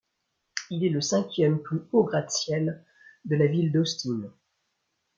[0.71, 2.83] Il est le cinquième plus haut gratte-ciel
[3.25, 4.31] de la ville d'Austin.